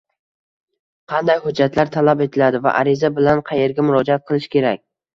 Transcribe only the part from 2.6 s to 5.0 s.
va ariza bilan qayerga murojaat qilish kerak?